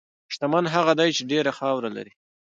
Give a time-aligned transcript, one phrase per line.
[0.33, 2.13] شتمن هغه دی چې ډېره خاوره لري.